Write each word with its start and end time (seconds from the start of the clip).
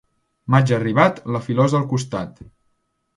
Maig 0.53 0.71
arribat, 0.77 1.19
la 1.35 1.41
filosa 1.49 1.77
al 1.81 1.85
costat. 1.95 2.41